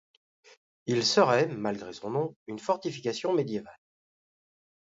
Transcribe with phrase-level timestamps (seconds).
[0.87, 3.79] Il serait, malgré son nom, une fortification médiévale.